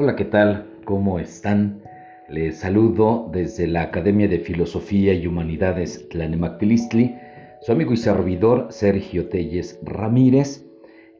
Hola, 0.00 0.14
¿qué 0.14 0.26
tal? 0.26 0.64
¿Cómo 0.84 1.18
están? 1.18 1.82
Les 2.28 2.58
saludo 2.58 3.28
desde 3.32 3.66
la 3.66 3.82
Academia 3.82 4.28
de 4.28 4.38
Filosofía 4.38 5.12
y 5.12 5.26
Humanidades 5.26 6.08
Tlanemactilistli, 6.10 7.16
su 7.62 7.72
amigo 7.72 7.92
y 7.92 7.96
servidor 7.96 8.68
Sergio 8.70 9.28
Telles 9.28 9.80
Ramírez, 9.82 10.64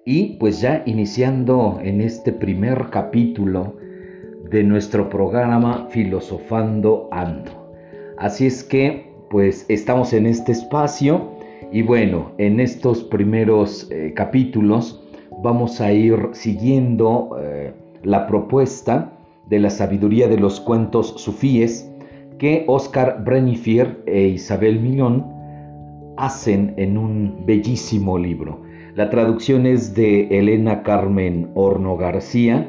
y 0.04 0.36
pues 0.36 0.60
ya 0.60 0.84
iniciando 0.86 1.80
en 1.82 2.00
este 2.00 2.32
primer 2.32 2.86
capítulo 2.90 3.74
de 4.48 4.62
nuestro 4.62 5.08
programa 5.08 5.88
Filosofando 5.90 7.08
Ando. 7.10 7.72
Así 8.16 8.46
es 8.46 8.62
que 8.62 9.12
pues 9.28 9.66
estamos 9.68 10.12
en 10.12 10.24
este 10.24 10.52
espacio 10.52 11.32
y 11.72 11.82
bueno, 11.82 12.30
en 12.38 12.60
estos 12.60 13.02
primeros 13.02 13.90
eh, 13.90 14.12
capítulos 14.14 15.02
vamos 15.42 15.80
a 15.80 15.92
ir 15.92 16.28
siguiendo 16.30 17.36
eh, 17.42 17.72
la 18.02 18.26
propuesta 18.26 19.12
de 19.48 19.58
la 19.58 19.70
sabiduría 19.70 20.28
de 20.28 20.38
los 20.38 20.60
cuentos 20.60 21.14
sufíes 21.16 21.90
que 22.38 22.64
Oscar 22.66 23.24
Brenifier 23.24 24.02
e 24.06 24.28
Isabel 24.28 24.80
Millón 24.80 25.26
hacen 26.16 26.74
en 26.76 26.98
un 26.98 27.44
bellísimo 27.46 28.18
libro. 28.18 28.62
La 28.94 29.10
traducción 29.10 29.66
es 29.66 29.94
de 29.94 30.26
Elena 30.38 30.82
Carmen 30.82 31.50
Horno 31.54 31.96
García 31.96 32.68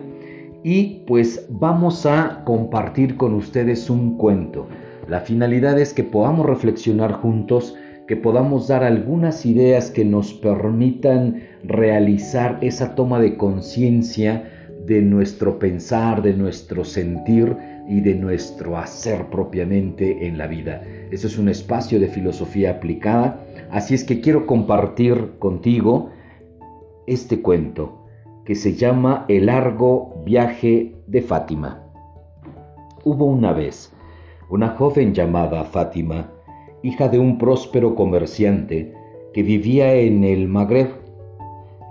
y 0.63 1.03
pues 1.07 1.47
vamos 1.49 2.05
a 2.05 2.43
compartir 2.45 3.17
con 3.17 3.33
ustedes 3.33 3.89
un 3.89 4.17
cuento. 4.17 4.67
La 5.07 5.21
finalidad 5.21 5.79
es 5.79 5.93
que 5.93 6.03
podamos 6.03 6.45
reflexionar 6.45 7.13
juntos, 7.13 7.75
que 8.07 8.15
podamos 8.15 8.67
dar 8.67 8.83
algunas 8.83 9.45
ideas 9.45 9.89
que 9.89 10.05
nos 10.05 10.33
permitan 10.33 11.43
realizar 11.63 12.57
esa 12.61 12.95
toma 12.95 13.19
de 13.19 13.37
conciencia 13.37 14.51
de 14.89 15.03
nuestro 15.03 15.59
pensar, 15.59 16.23
de 16.23 16.33
nuestro 16.33 16.83
sentir 16.83 17.55
y 17.87 18.01
de 18.01 18.15
nuestro 18.15 18.75
hacer 18.75 19.27
propiamente 19.27 20.25
en 20.25 20.39
la 20.39 20.47
vida. 20.47 20.81
Eso 21.11 21.27
es 21.27 21.37
un 21.37 21.47
espacio 21.47 21.99
de 21.99 22.07
filosofía 22.07 22.71
aplicada, 22.71 23.45
así 23.69 23.93
es 23.93 24.03
que 24.03 24.19
quiero 24.19 24.47
compartir 24.47 25.33
contigo 25.37 26.09
este 27.05 27.39
cuento 27.39 28.07
que 28.45 28.55
se 28.55 28.73
llama 28.73 29.25
El 29.27 29.45
largo 29.45 30.23
viaje 30.25 30.95
de 31.05 31.21
Fátima. 31.21 31.83
Hubo 33.03 33.25
una 33.25 33.53
vez 33.53 33.93
una 34.49 34.69
joven 34.69 35.13
llamada 35.13 35.65
Fátima, 35.65 36.31
hija 36.81 37.09
de 37.09 37.19
un 37.19 37.37
próspero 37.37 37.93
comerciante 37.93 38.95
que 39.35 39.43
vivía 39.43 39.93
en 39.93 40.23
el 40.23 40.47
Magreb. 40.47 40.89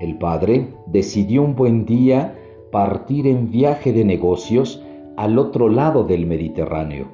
El 0.01 0.19
padre 0.19 0.75
decidió 0.87 1.45
un 1.45 1.55
buen 1.55 1.87
día 1.87 2.35
partir 2.71 3.27
en 3.27 3.51
viaje 3.51 3.93
de 3.93 4.05
negocios 4.05 4.83
al 5.17 5.39
otro 5.39 5.69
lado 5.69 6.05
del 6.05 6.27
Mediterráneo. 6.27 7.07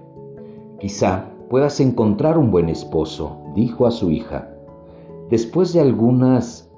Quizá 0.79 1.31
puedas 1.49 1.81
encontrar 1.81 2.37
un 2.39 2.51
buen 2.51 2.69
esposo, 2.69 3.39
dijo 3.55 3.87
a 3.87 3.91
su 3.91 4.11
hija. 4.11 4.51
Después 5.31 5.73
de 5.73 5.81
algunas 5.81 6.71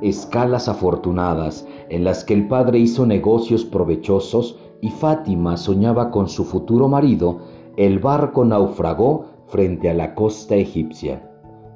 escalas 0.00 0.68
afortunadas 0.68 1.66
en 1.88 2.04
las 2.04 2.24
que 2.24 2.34
el 2.34 2.48
padre 2.48 2.78
hizo 2.78 3.06
negocios 3.06 3.64
provechosos 3.64 4.58
y 4.80 4.90
Fátima 4.90 5.56
soñaba 5.56 6.10
con 6.10 6.28
su 6.28 6.44
futuro 6.44 6.88
marido, 6.88 7.38
el 7.76 8.00
barco 8.00 8.44
naufragó 8.44 9.26
frente 9.46 9.88
a 9.88 9.94
la 9.94 10.14
costa 10.14 10.56
egipcia. 10.56 11.28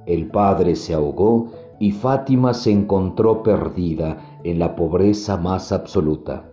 El 0.07 0.29
padre 0.29 0.75
se 0.75 0.95
ahogó 0.95 1.49
y 1.79 1.93
Fátima 1.93 2.55
se 2.55 2.73
encontró 2.73 3.43
perdida 3.43 4.36
en 4.51 4.59
la 4.59 4.77
pobreza 4.77 5.37
más 5.37 5.73
absoluta. 5.73 6.51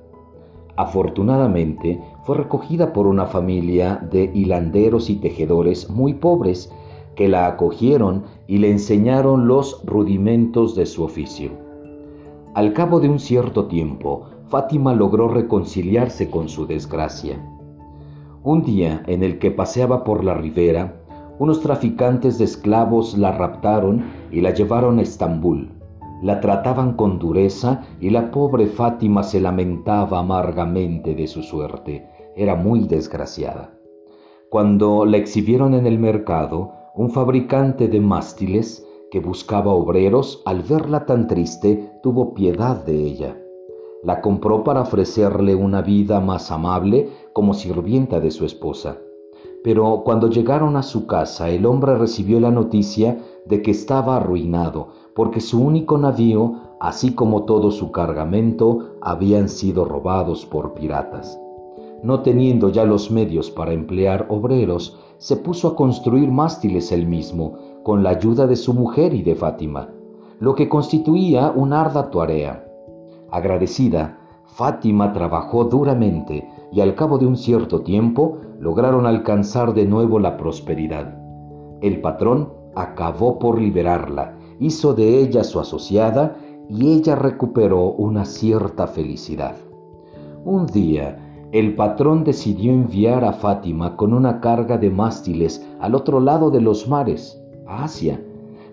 Afortunadamente, 0.76 2.02
fue 2.24 2.38
recogida 2.38 2.94
por 2.94 3.06
una 3.06 3.28
familia 3.28 4.08
de 4.12 4.31
hilanderos 4.34 5.09
y 5.09 5.16
tejedores 5.16 5.90
muy 5.90 6.16
pobres 6.16 6.72
que 7.16 7.28
la 7.28 7.46
acogieron 7.46 8.24
y 8.48 8.58
le 8.58 8.72
enseñaron 8.72 9.48
los 9.48 9.86
rudimentos 9.86 10.76
de 10.76 10.88
su 10.88 11.03
oficio. 11.03 11.52
Al 12.56 12.74
cabo 12.74 13.00
de 13.00 13.09
un 13.09 13.20
cierto 13.20 13.66
tiempo, 13.66 14.26
Fátima 14.48 14.94
logró 14.94 15.28
reconciliarse 15.28 16.30
con 16.30 16.50
su 16.50 16.66
desgracia. 16.66 17.38
Un 18.44 18.64
día 18.64 19.03
en 19.08 19.24
el 19.24 19.40
que 19.40 19.52
paseaba 19.52 20.03
por 20.03 20.24
la 20.24 20.34
ribera, 20.34 21.02
unos 21.40 21.62
traficantes 21.62 22.38
de 22.38 22.46
esclavos 22.46 23.18
la 23.18 23.32
raptaron 23.32 24.03
y 24.32 24.42
la 24.42 24.52
llevaron 24.52 25.00
a 25.00 25.03
Estambul. 25.03 25.83
La 26.23 26.39
trataban 26.39 26.94
con 26.94 27.19
dureza 27.19 27.81
y 28.00 28.09
la 28.09 28.31
pobre 28.31 28.67
Fátima 28.67 29.23
se 29.23 29.41
lamentaba 29.41 30.19
amargamente 30.19 31.16
de 31.16 31.28
su 31.28 31.44
suerte. 31.44 32.07
Era 32.38 32.56
muy 32.56 32.88
desgraciada. 32.88 33.78
Cuando 34.50 35.03
la 35.03 35.17
exhibieron 35.17 35.73
en 35.73 35.85
el 35.85 36.00
mercado, 36.00 36.72
un 36.95 37.11
fabricante 37.11 37.89
de 37.89 38.00
mástiles 38.00 38.88
que 39.11 39.19
buscaba 39.19 39.73
obreros, 39.73 40.41
al 40.45 40.61
verla 40.61 41.06
tan 41.06 41.28
triste, 41.28 41.91
tuvo 42.01 42.34
piedad 42.34 42.85
de 42.85 42.95
ella. 42.95 43.38
La 44.01 44.22
compró 44.22 44.63
para 44.63 44.84
ofrecerle 44.84 45.55
una 45.55 45.81
vida 45.81 46.22
más 46.22 46.51
amable 46.51 47.09
como 47.34 47.53
sirvienta 47.53 48.22
de 48.22 48.31
su 48.31 48.45
esposa. 48.45 48.97
Pero 49.63 50.03
cuando 50.03 50.29
llegaron 50.29 50.75
a 50.75 50.84
su 50.84 51.07
casa, 51.07 51.50
el 51.50 51.66
hombre 51.66 51.96
recibió 51.96 52.40
la 52.40 52.51
noticia 52.51 53.18
de 53.46 53.62
que 53.62 53.72
estaba 53.72 54.18
arruinado, 54.18 54.90
porque 55.16 55.40
su 55.40 55.62
único 55.62 55.97
navío, 55.97 56.56
así 56.79 57.13
como 57.13 57.44
todo 57.44 57.72
su 57.72 57.91
cargamento, 57.91 58.97
habían 59.02 59.47
sido 59.47 59.85
robados 59.85 60.46
por 60.46 60.73
piratas. 60.73 61.40
No 62.03 62.19
teniendo 62.19 62.68
ya 62.69 62.84
los 62.84 63.09
medios 63.09 63.50
para 63.50 63.72
emplear 63.72 64.25
obreros, 64.29 65.00
se 65.18 65.38
puso 65.38 65.69
a 65.69 65.75
construir 65.78 66.29
mástiles 66.29 66.91
él 66.91 67.07
mismo, 67.07 67.57
con 67.84 68.03
la 68.03 68.09
ayuda 68.09 68.47
de 68.47 68.57
su 68.57 68.73
mujer 68.73 69.13
y 69.13 69.23
de 69.23 69.35
Fátima, 69.35 69.90
lo 70.40 70.56
que 70.56 70.68
constituía 70.68 71.53
una 71.56 71.81
ardua 71.81 72.09
tarea. 72.12 72.66
Agradecida, 73.31 74.19
Fátima 74.46 75.13
trabajó 75.13 75.63
duramente 75.63 76.50
y 76.73 76.81
al 76.81 76.95
cabo 76.95 77.19
de 77.19 77.28
un 77.28 77.38
cierto 77.38 77.81
tiempo 77.81 78.39
lograron 78.59 79.06
alcanzar 79.06 79.73
de 79.73 79.85
nuevo 79.85 80.19
la 80.19 80.38
prosperidad. 80.38 81.17
El 81.81 82.01
patrón 82.01 82.50
acabó 82.75 83.38
por 83.38 83.61
liberarla, 83.61 84.38
hizo 84.59 84.94
de 84.94 85.19
ella 85.19 85.44
su 85.44 85.59
asociada 85.59 86.35
y 86.69 86.94
ella 86.94 87.16
recuperó 87.16 87.91
una 87.91 88.25
cierta 88.25 88.88
felicidad. 88.88 89.56
Un 90.45 90.66
día, 90.66 91.47
el 91.51 91.75
patrón 91.75 92.23
decidió 92.23 92.73
enviar 92.73 93.23
a 93.23 93.34
Fátima 93.34 93.95
con 93.95 94.11
una 94.11 94.41
carga 94.41 94.78
de 94.78 94.90
mástiles 94.90 95.63
al 95.79 95.94
otro 95.94 96.19
lado 96.19 96.50
de 96.50 96.61
los 96.61 96.88
mares, 96.88 97.40
a 97.67 97.84
Asia, 97.84 98.19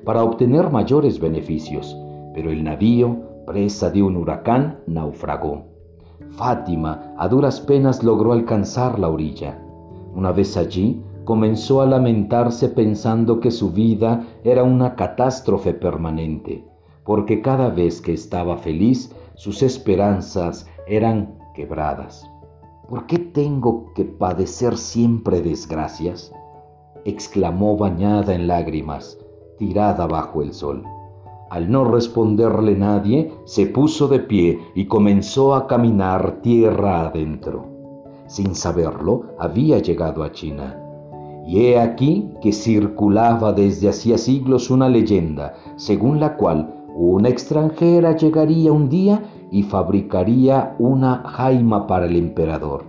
para 0.04 0.24
obtener 0.24 0.70
mayores 0.70 1.20
beneficios, 1.20 1.94
pero 2.32 2.50
el 2.50 2.64
navío, 2.64 3.18
presa 3.46 3.90
de 3.90 4.02
un 4.02 4.16
huracán, 4.16 4.78
naufragó. 4.86 5.69
Fátima 6.30 7.14
a 7.18 7.28
duras 7.28 7.60
penas 7.60 8.02
logró 8.02 8.32
alcanzar 8.32 8.98
la 8.98 9.08
orilla. 9.08 9.58
Una 10.14 10.32
vez 10.32 10.56
allí, 10.56 11.02
comenzó 11.24 11.80
a 11.80 11.86
lamentarse 11.86 12.68
pensando 12.68 13.40
que 13.40 13.50
su 13.50 13.70
vida 13.72 14.24
era 14.44 14.62
una 14.62 14.96
catástrofe 14.96 15.74
permanente, 15.74 16.64
porque 17.04 17.42
cada 17.42 17.68
vez 17.68 18.00
que 18.00 18.12
estaba 18.12 18.56
feliz, 18.56 19.14
sus 19.34 19.62
esperanzas 19.62 20.68
eran 20.86 21.38
quebradas. 21.54 22.28
¿Por 22.88 23.06
qué 23.06 23.18
tengo 23.18 23.92
que 23.94 24.04
padecer 24.04 24.76
siempre 24.76 25.40
desgracias? 25.40 26.32
exclamó 27.04 27.76
bañada 27.76 28.34
en 28.34 28.46
lágrimas, 28.46 29.18
tirada 29.58 30.06
bajo 30.06 30.42
el 30.42 30.52
sol. 30.52 30.84
Al 31.50 31.68
no 31.68 31.82
responderle 31.82 32.76
nadie, 32.76 33.32
se 33.44 33.66
puso 33.66 34.06
de 34.06 34.20
pie 34.20 34.60
y 34.76 34.86
comenzó 34.86 35.56
a 35.56 35.66
caminar 35.66 36.42
tierra 36.42 37.08
adentro. 37.08 37.66
Sin 38.28 38.54
saberlo, 38.54 39.34
había 39.36 39.80
llegado 39.80 40.22
a 40.22 40.30
China. 40.30 40.80
Y 41.44 41.58
he 41.58 41.80
aquí 41.80 42.30
que 42.40 42.52
circulaba 42.52 43.52
desde 43.52 43.88
hacía 43.88 44.16
siglos 44.16 44.70
una 44.70 44.88
leyenda, 44.88 45.54
según 45.74 46.20
la 46.20 46.36
cual 46.36 46.72
una 46.94 47.28
extranjera 47.28 48.14
llegaría 48.14 48.70
un 48.70 48.88
día 48.88 49.20
y 49.50 49.64
fabricaría 49.64 50.76
una 50.78 51.24
jaima 51.26 51.88
para 51.88 52.06
el 52.06 52.14
emperador. 52.14 52.84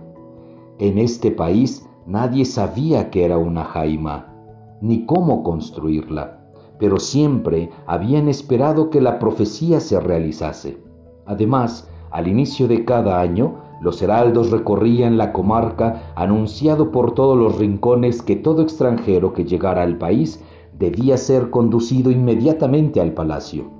En 0.78 0.98
este 0.98 1.32
país 1.32 1.84
nadie 2.06 2.44
sabía 2.44 3.10
que 3.10 3.24
era 3.24 3.38
una 3.38 3.64
jaima, 3.64 4.32
ni 4.80 5.04
cómo 5.04 5.42
construirla 5.42 6.41
pero 6.82 6.98
siempre 6.98 7.70
habían 7.86 8.26
esperado 8.26 8.90
que 8.90 9.00
la 9.00 9.20
profecía 9.20 9.78
se 9.78 10.00
realizase. 10.00 10.78
Además, 11.26 11.88
al 12.10 12.26
inicio 12.26 12.66
de 12.66 12.84
cada 12.84 13.20
año, 13.20 13.54
los 13.80 14.02
heraldos 14.02 14.50
recorrían 14.50 15.16
la 15.16 15.32
comarca 15.32 16.12
anunciado 16.16 16.90
por 16.90 17.14
todos 17.14 17.38
los 17.38 17.56
rincones 17.56 18.20
que 18.20 18.34
todo 18.34 18.62
extranjero 18.62 19.32
que 19.32 19.44
llegara 19.44 19.82
al 19.82 19.96
país 19.96 20.42
debía 20.76 21.18
ser 21.18 21.50
conducido 21.50 22.10
inmediatamente 22.10 23.00
al 23.00 23.12
palacio. 23.12 23.70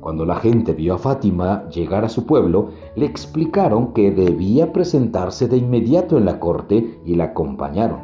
Cuando 0.00 0.24
la 0.24 0.36
gente 0.36 0.72
vio 0.72 0.94
a 0.94 0.98
Fátima 0.98 1.68
llegar 1.68 2.06
a 2.06 2.08
su 2.08 2.24
pueblo, 2.24 2.70
le 2.94 3.04
explicaron 3.04 3.92
que 3.92 4.12
debía 4.12 4.72
presentarse 4.72 5.46
de 5.46 5.58
inmediato 5.58 6.16
en 6.16 6.24
la 6.24 6.40
corte 6.40 7.00
y 7.04 7.16
la 7.16 7.24
acompañaron. 7.24 8.00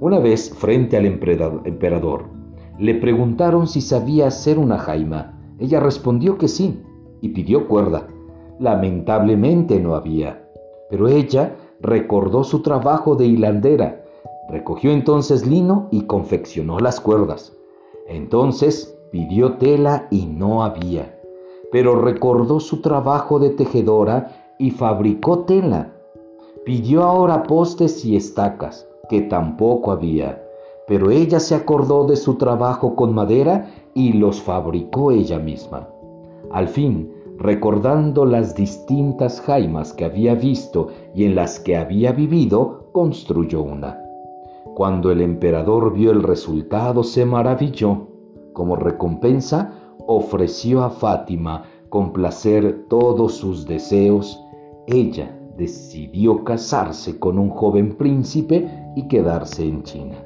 Una 0.00 0.18
vez, 0.18 0.52
frente 0.54 0.98
al 0.98 1.06
emperador, 1.06 2.33
le 2.78 2.94
preguntaron 2.94 3.66
si 3.66 3.80
sabía 3.80 4.28
hacer 4.28 4.58
una 4.58 4.78
jaima. 4.78 5.38
Ella 5.58 5.80
respondió 5.80 6.38
que 6.38 6.48
sí 6.48 6.82
y 7.20 7.28
pidió 7.30 7.68
cuerda. 7.68 8.06
Lamentablemente 8.58 9.80
no 9.80 9.94
había, 9.94 10.48
pero 10.90 11.08
ella 11.08 11.56
recordó 11.80 12.44
su 12.44 12.62
trabajo 12.62 13.16
de 13.16 13.26
hilandera. 13.26 14.04
Recogió 14.48 14.92
entonces 14.92 15.46
lino 15.46 15.88
y 15.90 16.02
confeccionó 16.02 16.78
las 16.78 17.00
cuerdas. 17.00 17.52
Entonces 18.08 18.94
Pidió 19.14 19.58
tela 19.58 20.08
y 20.10 20.26
no 20.26 20.64
había, 20.64 21.16
pero 21.70 22.02
recordó 22.02 22.58
su 22.58 22.80
trabajo 22.80 23.38
de 23.38 23.50
tejedora 23.50 24.54
y 24.58 24.72
fabricó 24.72 25.44
tela. 25.44 25.92
Pidió 26.64 27.04
ahora 27.04 27.44
postes 27.44 28.04
y 28.04 28.16
estacas, 28.16 28.88
que 29.08 29.20
tampoco 29.20 29.92
había, 29.92 30.43
pero 30.86 31.10
ella 31.10 31.40
se 31.40 31.54
acordó 31.54 32.04
de 32.06 32.16
su 32.16 32.34
trabajo 32.34 32.94
con 32.94 33.14
madera 33.14 33.70
y 33.94 34.12
los 34.12 34.40
fabricó 34.40 35.12
ella 35.12 35.38
misma. 35.38 35.88
Al 36.50 36.68
fin, 36.68 37.12
recordando 37.38 38.24
las 38.26 38.54
distintas 38.54 39.40
jaimas 39.40 39.92
que 39.92 40.04
había 40.04 40.34
visto 40.34 40.88
y 41.14 41.24
en 41.24 41.34
las 41.34 41.58
que 41.58 41.76
había 41.76 42.12
vivido, 42.12 42.88
construyó 42.92 43.62
una. 43.62 44.00
Cuando 44.74 45.10
el 45.10 45.20
emperador 45.20 45.92
vio 45.92 46.10
el 46.10 46.22
resultado 46.22 47.02
se 47.02 47.24
maravilló 47.24 48.08
como 48.52 48.76
recompensa, 48.76 49.72
ofreció 50.06 50.82
a 50.84 50.90
Fátima 50.90 51.64
complacer 51.90 52.86
todos 52.88 53.34
sus 53.34 53.66
deseos. 53.66 54.42
Ella 54.86 55.38
decidió 55.56 56.44
casarse 56.44 57.18
con 57.18 57.38
un 57.38 57.50
joven 57.50 57.96
príncipe 57.96 58.68
y 58.96 59.06
quedarse 59.08 59.66
en 59.66 59.82
China, 59.82 60.16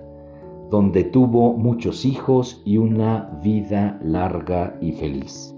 donde 0.70 1.04
tuvo 1.04 1.54
muchos 1.54 2.04
hijos 2.04 2.62
y 2.64 2.78
una 2.78 3.38
vida 3.42 3.98
larga 4.02 4.76
y 4.80 4.92
feliz. 4.92 5.54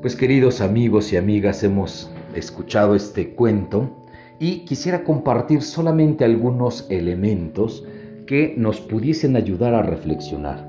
Pues 0.00 0.14
queridos 0.14 0.60
amigos 0.60 1.12
y 1.12 1.16
amigas, 1.16 1.64
hemos 1.64 2.10
escuchado 2.34 2.94
este 2.94 3.34
cuento 3.34 3.90
y 4.38 4.60
quisiera 4.64 5.02
compartir 5.02 5.62
solamente 5.62 6.24
algunos 6.24 6.86
elementos 6.90 7.84
que 8.26 8.54
nos 8.56 8.80
pudiesen 8.80 9.34
ayudar 9.34 9.74
a 9.74 9.82
reflexionar. 9.82 10.68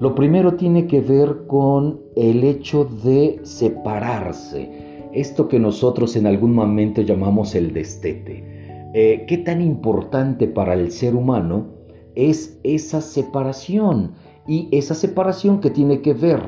Lo 0.00 0.14
primero 0.14 0.54
tiene 0.54 0.86
que 0.86 1.00
ver 1.00 1.46
con 1.46 2.00
el 2.16 2.44
hecho 2.44 2.84
de 2.84 3.40
separarse, 3.42 5.08
esto 5.12 5.48
que 5.48 5.58
nosotros 5.58 6.16
en 6.16 6.26
algún 6.26 6.54
momento 6.54 7.02
llamamos 7.02 7.54
el 7.54 7.72
destete. 7.74 8.51
Eh, 8.94 9.24
¿Qué 9.26 9.38
tan 9.38 9.62
importante 9.62 10.46
para 10.46 10.74
el 10.74 10.92
ser 10.92 11.14
humano 11.14 11.66
es 12.14 12.58
esa 12.62 13.00
separación? 13.00 14.12
Y 14.46 14.68
esa 14.70 14.94
separación 14.94 15.60
que 15.60 15.70
tiene 15.70 16.02
que 16.02 16.12
ver 16.12 16.40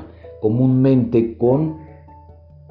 comúnmente 0.43 1.39
con 1.39 1.79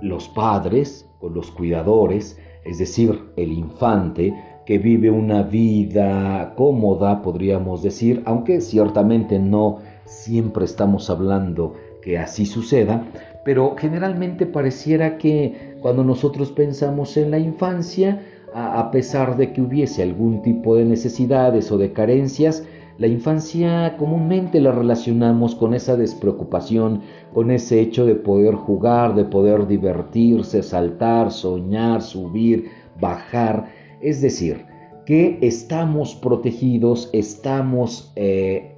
los 0.01 0.27
padres, 0.29 1.09
con 1.19 1.33
los 1.33 1.49
cuidadores, 1.49 2.37
es 2.65 2.77
decir, 2.77 3.19
el 3.35 3.51
infante, 3.51 4.33
que 4.65 4.77
vive 4.77 5.09
una 5.09 5.43
vida 5.43 6.53
cómoda, 6.55 7.21
podríamos 7.21 7.81
decir, 7.81 8.21
aunque 8.25 8.61
ciertamente 8.61 9.39
no 9.39 9.79
siempre 10.05 10.65
estamos 10.65 11.09
hablando 11.09 11.73
que 12.01 12.17
así 12.17 12.45
suceda, 12.45 13.05
pero 13.43 13.75
generalmente 13.77 14.45
pareciera 14.45 15.17
que 15.17 15.75
cuando 15.81 16.03
nosotros 16.03 16.51
pensamos 16.51 17.17
en 17.17 17.31
la 17.31 17.39
infancia, 17.39 18.21
a 18.53 18.91
pesar 18.91 19.37
de 19.37 19.51
que 19.51 19.61
hubiese 19.61 20.03
algún 20.03 20.41
tipo 20.41 20.75
de 20.75 20.85
necesidades 20.85 21.71
o 21.71 21.77
de 21.77 21.91
carencias, 21.91 22.63
la 22.99 23.07
infancia 23.07 23.97
comúnmente 23.97 24.61
la 24.61 24.71
relacionamos 24.71 25.55
con 25.55 25.73
esa 25.73 25.97
despreocupación, 25.97 27.01
con 27.33 27.49
ese 27.49 27.79
hecho 27.79 28.05
de 28.05 28.13
poder 28.13 28.53
jugar, 28.53 29.15
de 29.15 29.25
poder 29.25 29.65
divertirse, 29.65 30.61
saltar, 30.61 31.31
soñar, 31.31 32.03
subir, 32.03 32.69
bajar, 33.01 33.65
es 34.01 34.21
decir, 34.21 34.65
que 35.07 35.39
estamos 35.41 36.13
protegidos, 36.13 37.09
estamos 37.13 38.13
eh, 38.15 38.75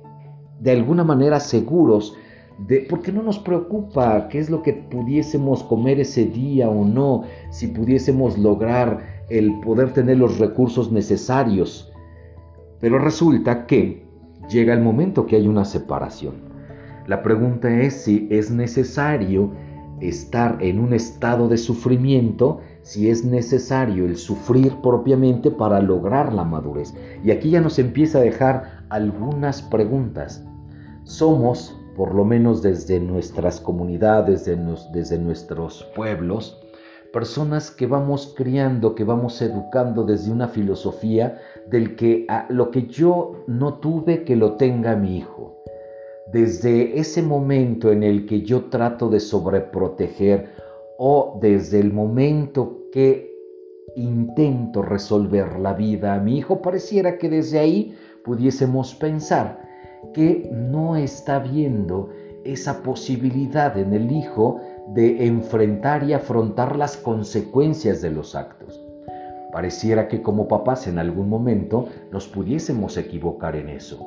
de 0.62 0.72
alguna 0.72 1.04
manera 1.04 1.42
seguros, 1.42 2.16
de, 2.58 2.88
porque 2.90 3.12
no 3.12 3.22
nos 3.22 3.38
preocupa 3.38 4.30
qué 4.30 4.40
es 4.40 4.50
lo 4.50 4.64
que 4.64 4.72
pudiésemos 4.72 5.62
comer 5.64 6.00
ese 6.00 6.26
día 6.26 6.70
o 6.70 6.86
no, 6.86 7.24
si 7.50 7.68
pudiésemos 7.68 8.38
lograr 8.38 9.15
el 9.30 9.60
poder 9.62 9.94
tener 9.94 10.18
los 10.18 10.40
recursos 10.40 10.92
necesarios. 10.92 11.92
Pero 12.80 13.00
resulta 13.00 13.66
que 13.66 14.06
llega 14.50 14.74
el 14.74 14.82
momento 14.82 15.26
que 15.26 15.38
hay 15.38 15.48
una 15.48 15.66
separación. 15.66 16.36
La 17.08 17.24
pregunta 17.24 17.70
es 17.82 17.94
si 18.04 18.28
es 18.32 18.52
necesario 18.52 19.52
estar 20.02 20.58
en 20.62 20.80
un 20.80 20.94
estado 20.94 21.48
de 21.48 21.58
sufrimiento 21.58 22.60
si 22.86 23.10
es 23.10 23.26
necesario 23.26 24.06
el 24.06 24.16
sufrir 24.16 24.72
propiamente 24.84 25.50
para 25.50 25.82
lograr 25.82 26.32
la 26.32 26.44
madurez. 26.44 26.94
Y 27.24 27.32
aquí 27.32 27.50
ya 27.50 27.60
nos 27.60 27.80
empieza 27.80 28.20
a 28.20 28.22
dejar 28.22 28.86
algunas 28.90 29.64
preguntas. 29.64 30.46
Somos, 31.04 31.76
por 31.98 32.14
lo 32.14 32.26
menos 32.26 32.62
desde 32.62 33.00
nuestras 33.00 33.60
comunidades, 33.60 34.46
desde 34.46 35.18
nuestros 35.18 35.84
pueblos, 35.96 36.64
personas 37.16 37.72
que 37.72 37.88
vamos 37.88 38.34
criando, 38.36 38.94
que 38.94 39.06
vamos 39.06 39.42
educando 39.42 40.04
desde 40.04 40.34
una 40.34 40.50
filosofía 40.50 41.40
del 41.66 41.96
que 41.96 42.28
lo 42.50 42.72
que 42.72 42.88
yo 42.88 43.46
no 43.48 43.76
tuve, 43.76 44.26
que 44.26 44.36
lo 44.36 44.58
tenga 44.58 44.98
mi 44.98 45.20
hijo. 45.20 45.64
Desde 46.34 47.00
ese 47.00 47.22
momento 47.22 47.90
en 47.90 48.04
el 48.04 48.26
que 48.26 48.42
yo 48.42 48.66
trato 48.66 49.08
de 49.08 49.22
sobreproteger 49.22 50.50
o 50.98 51.40
desde 51.42 51.80
el 51.80 51.94
momento 51.94 52.82
que 52.92 53.34
intento 53.96 54.82
resolver 54.82 55.58
la 55.58 55.72
vida 55.72 56.16
a 56.16 56.20
mi 56.20 56.40
hijo, 56.40 56.62
pareciera 56.62 57.18
que 57.18 57.30
desde 57.30 57.60
ahí 57.60 57.96
pudiésemos 58.26 58.94
pensar 58.94 59.62
que 60.14 60.50
no 60.52 60.98
está 60.98 61.40
viendo 61.40 62.10
esa 62.44 62.84
posibilidad 62.84 63.78
en 63.78 63.94
el 63.94 64.12
hijo 64.12 64.60
de 64.94 65.26
enfrentar 65.26 66.04
y 66.04 66.14
afrontar 66.14 66.76
las 66.76 66.98
consecuencias 66.98 68.02
de 68.02 68.12
los 68.12 68.36
actos. 68.36 68.82
Pareciera 69.52 70.08
que 70.08 70.22
como 70.22 70.48
papás 70.48 70.88
en 70.88 71.00
algún 71.00 71.30
momento 71.30 71.88
nos 72.12 72.28
pudiésemos 72.28 72.98
equivocar 72.98 73.56
en 73.56 73.70
eso. 73.70 74.06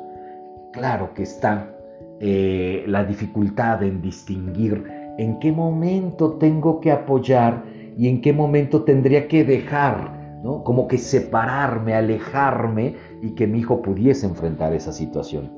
Claro 0.73 1.15
que 1.15 1.23
está 1.23 1.75
eh, 2.21 2.85
la 2.87 3.05
dificultad 3.05 3.83
en 3.83 4.03
distinguir 4.03 4.85
en 5.19 5.39
qué 5.41 5.53
momento 5.53 6.35
tengo 6.35 6.81
que 6.81 6.93
apoyar 6.93 7.65
y 7.97 8.09
en 8.09 8.21
qué 8.21 8.33
momento 8.33 8.85
tendría 8.85 9.27
que 9.27 9.45
dejar, 9.45 10.41
¿no? 10.45 10.63
como 10.63 10.87
que 10.87 10.99
separarme, 10.99 11.95
alejarme 11.95 12.95
y 13.21 13.31
que 13.31 13.47
mi 13.47 13.59
hijo 13.59 13.83
pudiese 13.83 14.27
enfrentar 14.27 14.73
esa 14.73 14.93
situación. 14.93 15.58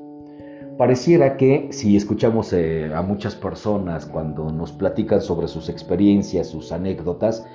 Pareciera 0.77 1.37
que 1.37 1.67
si 1.71 1.95
escuchamos 1.95 2.53
eh, 2.53 2.91
a 2.93 3.01
muchas 3.01 3.35
personas 3.35 4.05
cuando 4.05 4.51
nos 4.51 4.71
platican 4.71 5.21
sobre 5.21 5.47
sus 5.47 5.69
experiencias, 5.69 6.47
sus 6.47 6.71
anécdotas, 6.71 7.45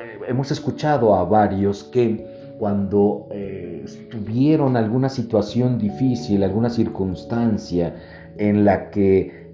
eh, 0.00 0.18
hemos 0.26 0.50
escuchado 0.50 1.14
a 1.14 1.24
varios 1.24 1.84
que 1.84 2.26
cuando 2.58 3.28
eh, 3.30 3.84
tuvieron 4.10 4.76
alguna 4.76 5.08
situación 5.08 5.78
difícil, 5.78 6.42
alguna 6.42 6.70
circunstancia 6.70 7.94
en 8.38 8.64
la 8.64 8.90
que 8.90 9.44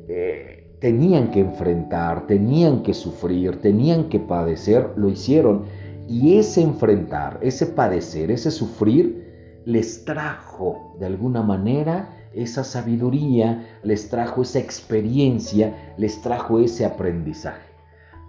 tenían 0.80 1.30
que 1.30 1.40
enfrentar, 1.40 2.26
tenían 2.26 2.82
que 2.82 2.94
sufrir, 2.94 3.60
tenían 3.60 4.08
que 4.08 4.18
padecer, 4.18 4.90
lo 4.96 5.08
hicieron. 5.08 5.64
Y 6.08 6.38
ese 6.38 6.62
enfrentar, 6.62 7.38
ese 7.42 7.66
padecer, 7.66 8.30
ese 8.30 8.50
sufrir, 8.50 9.60
les 9.64 10.04
trajo 10.04 10.96
de 10.98 11.06
alguna 11.06 11.42
manera 11.42 12.19
esa 12.34 12.64
sabiduría, 12.64 13.66
les 13.82 14.08
trajo 14.08 14.42
esa 14.42 14.58
experiencia, 14.58 15.94
les 15.96 16.20
trajo 16.22 16.58
ese 16.58 16.84
aprendizaje. 16.84 17.70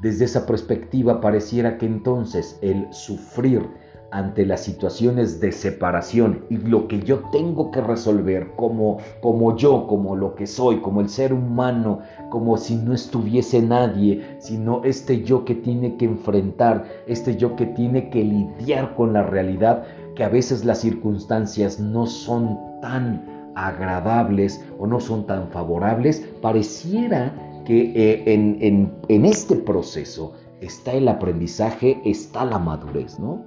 Desde 0.02 0.26
esa 0.26 0.46
perspectiva 0.46 1.22
pareciera 1.22 1.78
que 1.78 1.86
entonces 1.86 2.58
el 2.62 2.92
sufrir, 2.92 3.70
ante 4.12 4.46
las 4.46 4.62
situaciones 4.62 5.40
de 5.40 5.52
separación 5.54 6.46
y 6.50 6.58
lo 6.58 6.88
que 6.88 7.00
yo 7.00 7.20
tengo 7.32 7.72
que 7.72 7.80
resolver 7.82 8.52
como, 8.58 8.98
como 9.22 9.56
yo, 9.56 9.88
como 9.88 10.16
lo 10.16 10.36
que 10.36 10.48
soy, 10.48 10.82
como 10.82 11.00
el 11.00 11.10
ser 11.10 11.34
humano, 11.34 12.00
como 12.30 12.58
si 12.58 12.76
no 12.76 12.94
estuviese 12.94 13.62
nadie, 13.62 14.36
sino 14.40 14.84
este 14.84 15.24
yo 15.24 15.46
que 15.46 15.56
tiene 15.56 15.96
que 15.96 16.06
enfrentar, 16.06 16.86
este 17.08 17.38
yo 17.38 17.56
que 17.56 17.66
tiene 17.68 18.10
que 18.10 18.24
lidiar 18.24 18.96
con 18.96 19.14
la 19.14 19.24
realidad, 19.24 19.86
que 20.16 20.26
a 20.26 20.30
veces 20.30 20.66
las 20.66 20.80
circunstancias 20.80 21.80
no 21.80 22.06
son 22.06 22.60
tan 22.82 23.31
agradables 23.56 24.64
o 24.80 24.88
no 24.88 25.00
son 25.00 25.26
tan 25.28 25.50
favorables, 25.50 26.20
pareciera 26.42 27.34
que 27.66 27.92
eh, 27.96 28.24
en, 28.26 28.92
en, 29.08 29.26
este 29.26 29.56
proceso 29.56 30.34
está 30.62 30.94
el 30.94 31.08
aprendizaje, 31.08 32.02
está 32.06 32.46
la 32.46 32.60
madurez, 32.60 33.20
¿no? 33.20 33.46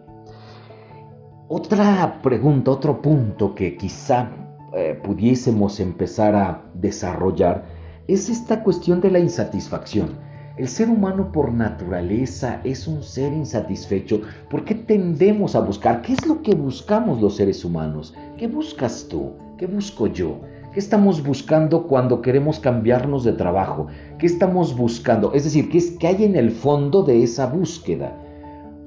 Otra 1.49 2.21
pregunta, 2.23 2.71
otro 2.71 3.03
punto 3.03 3.55
que 3.55 3.77
quizá 3.77 4.31
eh, 4.73 4.99
pudiésemos 5.03 5.79
empezar 5.79 6.35
a 6.35 6.63
desarrollar 6.75 7.65
es 8.09 8.29
esta 8.29 8.63
cuestión 8.63 9.01
de 9.01 9.11
la 9.11 9.19
insatisfacción. 9.19 10.19
El 10.57 10.69
ser 10.69 10.89
humano 10.89 11.33
por 11.33 11.53
naturaleza 11.53 12.61
es 12.65 12.87
un 12.87 13.03
ser 13.03 13.33
insatisfecho. 13.33 14.23
¿Por 14.49 14.65
qué 14.65 14.75
tendemos 14.75 15.57
a 15.57 15.61
buscar? 15.61 16.01
¿Qué 16.01 16.13
es 16.13 16.27
lo 16.27 16.43
que 16.43 16.55
buscamos 16.55 17.21
los 17.21 17.37
seres 17.37 17.65
humanos? 17.65 18.15
¿Qué 18.39 18.47
buscas 18.47 19.07
tú? 19.09 19.33
¿Qué 19.57 19.67
busco 19.67 20.09
yo? 20.09 20.41
¿Qué 20.73 20.81
estamos 20.81 21.23
buscando 21.23 21.87
cuando 21.87 22.21
queremos 22.21 22.59
cambiarnos 22.59 23.23
de 23.23 23.35
trabajo? 23.35 23.87
¿Qué 24.19 24.27
estamos 24.27 24.77
buscando? 24.77 25.33
Es 25.33 25.45
decir, 25.45 25.69
¿qué, 25.71 25.79
es, 25.79 25.93
qué 25.93 26.09
hay 26.09 26.25
en 26.25 26.35
el 26.35 26.51
fondo 26.51 27.05
de 27.05 27.23
esa 27.23 27.47
búsqueda? 27.47 28.19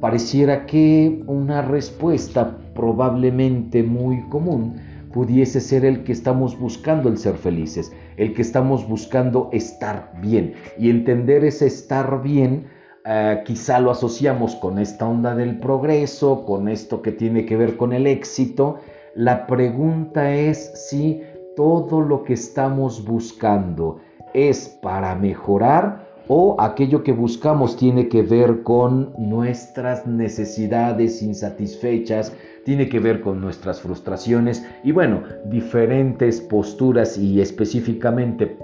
Pareciera 0.02 0.66
que 0.66 1.24
una 1.26 1.62
respuesta 1.62 2.58
probablemente 2.76 3.82
muy 3.82 4.28
común 4.28 4.76
pudiese 5.14 5.62
ser 5.62 5.86
el 5.86 6.04
que 6.04 6.12
estamos 6.12 6.60
buscando 6.60 7.08
el 7.08 7.18
ser 7.18 7.36
felices, 7.36 7.94
el 8.18 8.34
que 8.34 8.42
estamos 8.42 8.86
buscando 8.90 9.50
estar 9.54 10.12
bien. 10.22 10.54
Y 10.78 10.90
entender 10.90 11.46
ese 11.46 11.68
estar 11.68 12.22
bien, 12.22 12.68
eh, 13.06 13.42
quizá 13.46 13.80
lo 13.80 13.92
asociamos 13.92 14.58
con 14.58 14.80
esta 14.80 15.08
onda 15.08 15.34
del 15.34 15.60
progreso, 15.60 16.44
con 16.44 16.68
esto 16.68 17.02
que 17.02 17.14
tiene 17.14 17.46
que 17.46 17.56
ver 17.56 17.78
con 17.78 17.94
el 17.94 18.06
éxito. 18.06 18.80
La 19.18 19.48
pregunta 19.48 20.32
es 20.32 20.72
si 20.76 21.24
todo 21.56 22.02
lo 22.02 22.24
que 22.24 22.34
estamos 22.34 23.04
buscando 23.04 23.98
es 24.36 24.70
para 24.84 25.16
mejorar 25.16 26.06
o 26.28 26.56
aquello 26.62 27.02
que 27.02 27.14
buscamos 27.14 27.78
tiene 27.78 28.10
que 28.10 28.22
ver 28.22 28.62
con 28.62 29.16
nuestras 29.18 30.06
necesidades 30.06 31.24
insatisfechas, 31.24 32.32
tiene 32.64 32.88
que 32.90 33.00
ver 33.00 33.22
con 33.22 33.42
nuestras 33.42 33.82
frustraciones. 33.82 34.64
Y 34.84 34.92
bueno, 34.92 35.24
diferentes 35.46 36.40
posturas 36.40 37.18
y 37.18 37.42
específicamente 37.42 38.44
eh, 38.46 38.58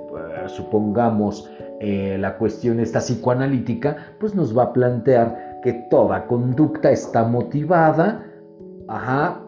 supongamos 0.50 1.50
eh, 1.80 2.18
la 2.20 2.38
cuestión 2.38 2.80
esta 2.80 3.00
psicoanalítica, 3.00 3.98
pues 4.20 4.36
nos 4.36 4.56
va 4.56 4.66
a 4.66 4.74
plantear 4.74 5.62
que 5.64 5.74
toda 5.90 6.28
conducta 6.28 6.92
está 6.92 7.24
motivada 7.24 8.30
ajá, 8.88 9.42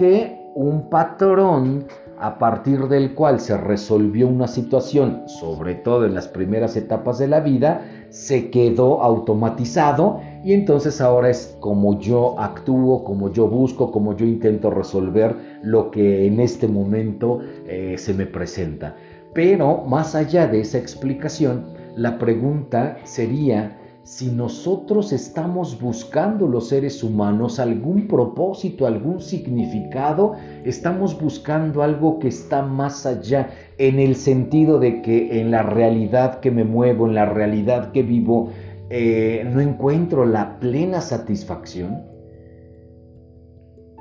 porque 0.00 0.40
un 0.54 0.88
patrón 0.88 1.84
a 2.18 2.38
partir 2.38 2.88
del 2.88 3.14
cual 3.14 3.38
se 3.38 3.58
resolvió 3.58 4.28
una 4.28 4.48
situación, 4.48 5.24
sobre 5.26 5.74
todo 5.74 6.06
en 6.06 6.14
las 6.14 6.26
primeras 6.26 6.74
etapas 6.74 7.18
de 7.18 7.28
la 7.28 7.40
vida, 7.40 7.82
se 8.08 8.48
quedó 8.48 9.02
automatizado 9.02 10.20
y 10.42 10.54
entonces 10.54 11.02
ahora 11.02 11.28
es 11.28 11.54
como 11.60 11.98
yo 12.00 12.40
actúo, 12.40 13.04
como 13.04 13.30
yo 13.30 13.46
busco, 13.46 13.92
como 13.92 14.16
yo 14.16 14.24
intento 14.24 14.70
resolver 14.70 15.36
lo 15.62 15.90
que 15.90 16.26
en 16.26 16.40
este 16.40 16.66
momento 16.66 17.40
eh, 17.66 17.96
se 17.98 18.14
me 18.14 18.24
presenta. 18.24 18.96
Pero 19.34 19.84
más 19.84 20.14
allá 20.14 20.46
de 20.46 20.62
esa 20.62 20.78
explicación, 20.78 21.74
la 21.94 22.18
pregunta 22.18 22.96
sería, 23.04 23.76
si 24.02 24.30
nosotros 24.30 25.12
estamos 25.12 25.78
buscando 25.80 26.46
los 26.46 26.68
seres 26.68 27.04
humanos 27.04 27.60
algún 27.60 28.08
propósito, 28.08 28.86
algún 28.86 29.20
significado, 29.20 30.34
estamos 30.64 31.20
buscando 31.20 31.82
algo 31.82 32.18
que 32.18 32.28
está 32.28 32.62
más 32.62 33.04
allá, 33.04 33.50
en 33.76 33.98
el 33.98 34.16
sentido 34.16 34.78
de 34.78 35.02
que 35.02 35.40
en 35.40 35.50
la 35.50 35.62
realidad 35.62 36.40
que 36.40 36.50
me 36.50 36.64
muevo, 36.64 37.06
en 37.06 37.14
la 37.14 37.26
realidad 37.26 37.92
que 37.92 38.02
vivo, 38.02 38.50
eh, 38.88 39.46
no 39.52 39.60
encuentro 39.60 40.24
la 40.24 40.58
plena 40.58 41.00
satisfacción. 41.00 42.02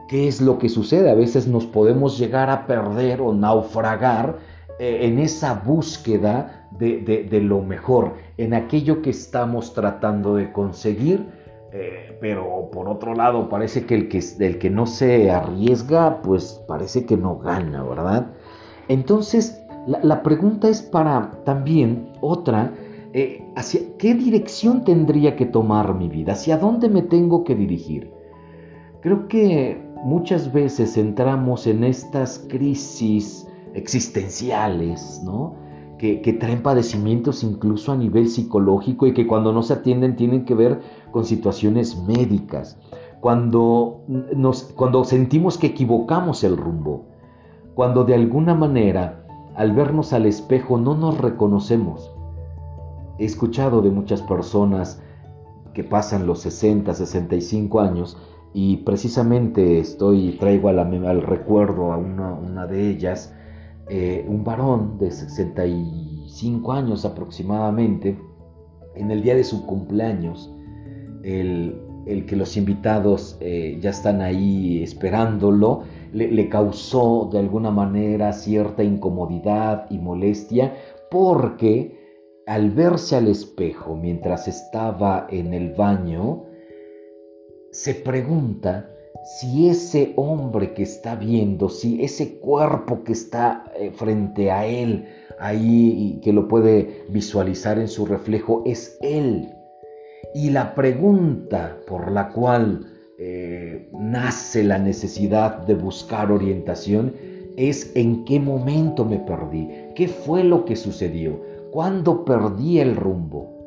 ¿Qué 0.07 0.27
es 0.27 0.41
lo 0.41 0.57
que 0.57 0.69
sucede? 0.69 1.11
A 1.11 1.13
veces 1.13 1.47
nos 1.47 1.67
podemos 1.67 2.17
llegar 2.17 2.49
a 2.49 2.65
perder 2.65 3.21
o 3.21 3.33
naufragar 3.33 4.39
eh, 4.79 5.01
en 5.03 5.19
esa 5.19 5.53
búsqueda 5.53 6.58
de, 6.71 7.41
lo 7.41 7.61
mejor, 7.61 8.13
en 8.37 8.53
aquello 8.53 9.01
que 9.01 9.09
estamos 9.09 9.73
tratando 9.73 10.35
de 10.35 10.51
conseguir, 10.51 11.25
eh, 11.71 12.17
pero 12.19 12.69
por 12.71 12.87
otro 12.87 13.13
lado 13.13 13.49
parece 13.49 13.85
que 13.85 13.95
el, 13.95 14.09
que 14.09 14.21
el 14.39 14.57
que 14.59 14.69
no 14.69 14.85
se 14.85 15.29
arriesga, 15.29 16.21
pues 16.21 16.63
parece 16.67 17.05
que 17.05 17.17
no 17.17 17.37
gana, 17.37 17.83
¿verdad? 17.83 18.27
Entonces, 18.87 19.63
la, 19.87 20.23
pregunta 20.23 20.67
es 20.67 20.81
para 20.81 21.31
también 21.45 22.09
otra, 22.21 22.73
eh, 23.13 23.43
¿hacia 23.55 23.81
qué 23.97 24.13
dirección 24.13 24.83
tendría 24.83 25.35
que 25.35 25.45
tomar 25.45 25.95
mi 25.95 26.09
vida? 26.09 26.33
¿Hacia 26.33 26.57
dónde 26.57 26.89
me 26.89 27.01
tengo 27.01 27.43
que 27.43 27.55
dirigir? 27.55 28.11
Creo 29.01 29.27
que 29.27 29.81
muchas 30.03 30.51
veces 30.51 30.97
entramos 30.97 31.67
en 31.67 31.83
estas 31.83 32.45
crisis 32.49 33.47
existenciales, 33.73 35.21
¿no? 35.23 35.68
Que, 35.99 36.37
traen 36.39 36.63
padecimientos 36.63 37.43
incluso 37.43 37.91
a 37.91 37.97
nivel 37.97 38.29
psicológico 38.29 39.05
y 39.05 39.13
que 39.13 39.27
cuando 39.27 39.51
no 39.51 39.63
se 39.63 39.73
atienden 39.73 40.15
tienen 40.15 40.45
que 40.45 40.55
ver 40.55 40.79
con 41.11 41.25
situaciones 41.25 42.01
médicas. 42.03 42.79
Cuando, 43.19 44.05
nos, 44.07 44.63
cuando 44.63 45.03
sentimos 45.03 45.57
que 45.57 45.67
equivocamos 45.67 46.45
el 46.45 46.55
rumbo, 46.55 47.07
cuando 47.75 48.05
de 48.05 48.15
alguna 48.15 48.55
manera 48.55 49.25
al 49.55 49.73
vernos 49.73 50.13
al 50.13 50.25
espejo 50.25 50.77
no 50.77 50.95
nos 50.95 51.17
reconocemos. 51.17 52.15
He 53.17 53.25
escuchado 53.25 53.81
de 53.81 53.89
muchas 53.89 54.21
personas 54.21 55.01
que 55.73 55.83
pasan 55.83 56.25
los 56.25 56.39
60, 56.39 56.93
65 56.93 57.81
años 57.81 58.17
y 58.53 58.77
precisamente 58.77 59.79
estoy 59.79 60.37
traigo 60.39 60.69
al 60.69 61.21
recuerdo 61.21 61.91
a 61.91 61.97
una, 61.97 62.33
una 62.33 62.67
de 62.67 62.89
ellas 62.89 63.35
eh, 63.89 64.23
un 64.27 64.43
varón 64.43 64.99
de 64.99 65.11
65 65.11 66.71
años 66.71 67.05
aproximadamente, 67.05 68.19
en 68.95 69.09
el 69.09 69.23
día 69.23 69.35
de 69.35 69.43
su 69.43 69.65
cumpleaños, 69.65 70.53
el, 71.23 71.75
que 72.27 72.35
los 72.35 72.55
invitados 72.55 73.37
eh, 73.39 73.77
ya 73.81 73.89
están 73.89 74.21
ahí 74.21 74.83
esperándolo, 74.83 75.83
le, 76.13 76.49
causó 76.49 77.29
de 77.31 77.39
alguna 77.39 77.71
manera 77.71 78.33
cierta 78.33 78.83
incomodidad 78.83 79.85
y 79.89 79.97
molestia 79.99 80.73
porque 81.11 81.99
al 82.47 82.71
verse 82.71 83.15
al 83.15 83.27
espejo 83.27 83.95
mientras 83.95 84.47
estaba 84.47 85.27
en 85.29 85.53
el 85.53 85.73
baño, 85.73 86.45
se 87.71 87.93
pregunta 87.93 88.91
si 89.23 89.69
ese 89.69 90.13
hombre 90.15 90.73
que 90.73 90.83
está 90.83 91.15
viendo, 91.15 91.69
si 91.69 92.03
ese 92.03 92.39
cuerpo 92.39 93.03
que 93.03 93.13
está 93.13 93.65
eh, 93.75 93.91
frente 93.91 94.51
a 94.51 94.65
él, 94.65 95.07
ahí 95.39 96.19
que 96.23 96.33
lo 96.33 96.47
puede 96.47 97.03
visualizar 97.09 97.79
en 97.79 97.87
su 97.87 98.05
reflejo, 98.05 98.63
es 98.65 98.97
él. 99.01 99.53
Y 100.33 100.51
la 100.51 100.75
pregunta 100.75 101.77
por 101.87 102.11
la 102.11 102.29
cual 102.29 102.85
eh, 103.17 103.89
nace 103.93 104.63
la 104.63 104.77
necesidad 104.77 105.65
de 105.65 105.75
buscar 105.75 106.31
orientación 106.31 107.13
es 107.57 107.91
en 107.95 108.23
qué 108.23 108.39
momento 108.39 109.03
me 109.03 109.19
perdí, 109.19 109.67
qué 109.95 110.07
fue 110.07 110.43
lo 110.43 110.63
que 110.63 110.75
sucedió, 110.75 111.41
cuándo 111.71 112.23
perdí 112.23 112.79
el 112.79 112.95
rumbo. 112.95 113.58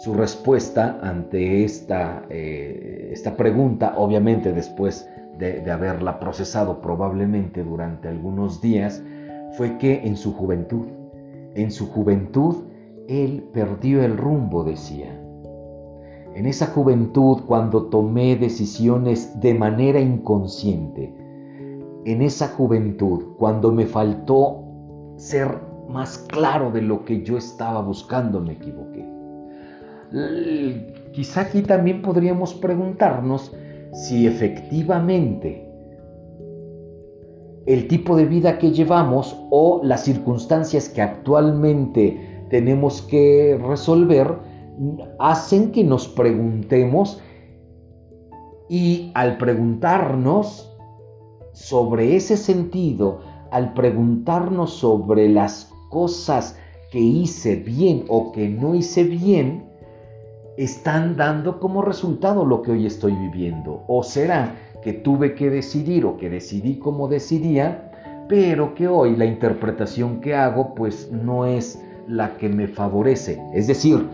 Su 0.00 0.14
respuesta 0.14 0.98
ante 1.02 1.62
esta, 1.62 2.24
eh, 2.30 3.10
esta 3.12 3.36
pregunta, 3.36 3.92
obviamente 3.98 4.54
después 4.54 5.06
de, 5.36 5.60
de 5.60 5.70
haberla 5.70 6.18
procesado 6.18 6.80
probablemente 6.80 7.62
durante 7.62 8.08
algunos 8.08 8.62
días, 8.62 9.04
fue 9.58 9.76
que 9.76 10.00
en 10.06 10.16
su 10.16 10.32
juventud, 10.32 10.86
en 11.54 11.70
su 11.70 11.86
juventud, 11.90 12.64
él 13.08 13.44
perdió 13.52 14.02
el 14.02 14.16
rumbo, 14.16 14.64
decía. 14.64 15.20
En 16.34 16.46
esa 16.46 16.68
juventud, 16.68 17.42
cuando 17.46 17.90
tomé 17.90 18.36
decisiones 18.36 19.38
de 19.38 19.52
manera 19.52 20.00
inconsciente, 20.00 21.14
en 22.06 22.22
esa 22.22 22.48
juventud, 22.48 23.36
cuando 23.36 23.70
me 23.70 23.84
faltó 23.84 24.64
ser 25.16 25.58
más 25.90 26.16
claro 26.16 26.70
de 26.70 26.80
lo 26.80 27.04
que 27.04 27.22
yo 27.22 27.36
estaba 27.36 27.82
buscando, 27.82 28.40
me 28.40 28.54
equivoqué. 28.54 29.19
Quizá 31.12 31.42
aquí 31.42 31.62
también 31.62 32.02
podríamos 32.02 32.54
preguntarnos 32.54 33.52
si 33.92 34.26
efectivamente 34.26 35.66
el 37.66 37.86
tipo 37.86 38.16
de 38.16 38.24
vida 38.24 38.58
que 38.58 38.72
llevamos 38.72 39.36
o 39.50 39.80
las 39.84 40.04
circunstancias 40.04 40.88
que 40.88 41.02
actualmente 41.02 42.46
tenemos 42.50 43.02
que 43.02 43.60
resolver 43.64 44.34
hacen 45.18 45.70
que 45.70 45.84
nos 45.84 46.08
preguntemos 46.08 47.20
y 48.68 49.12
al 49.14 49.36
preguntarnos 49.36 50.72
sobre 51.52 52.16
ese 52.16 52.36
sentido, 52.36 53.20
al 53.50 53.74
preguntarnos 53.74 54.72
sobre 54.72 55.28
las 55.28 55.72
cosas 55.90 56.56
que 56.90 56.98
hice 56.98 57.56
bien 57.56 58.04
o 58.08 58.32
que 58.32 58.48
no 58.48 58.74
hice 58.74 59.04
bien 59.04 59.69
están 60.64 61.16
dando 61.16 61.58
como 61.58 61.80
resultado 61.80 62.44
lo 62.44 62.60
que 62.60 62.72
hoy 62.72 62.84
estoy 62.84 63.14
viviendo. 63.14 63.82
O 63.86 64.02
será 64.02 64.56
que 64.82 64.92
tuve 64.92 65.34
que 65.34 65.48
decidir 65.48 66.04
o 66.04 66.18
que 66.18 66.28
decidí 66.28 66.78
como 66.78 67.08
decidía, 67.08 67.90
pero 68.28 68.74
que 68.74 68.86
hoy 68.86 69.16
la 69.16 69.24
interpretación 69.24 70.20
que 70.20 70.34
hago 70.34 70.74
pues 70.74 71.10
no 71.10 71.46
es 71.46 71.82
la 72.06 72.36
que 72.36 72.50
me 72.50 72.68
favorece. 72.68 73.42
Es 73.54 73.68
decir, 73.68 74.06